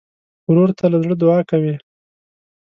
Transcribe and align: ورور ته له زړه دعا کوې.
ورور 0.49 0.69
ته 0.77 0.85
له 0.91 0.97
زړه 1.03 1.15
دعا 1.21 1.39
کوې. 1.49 1.75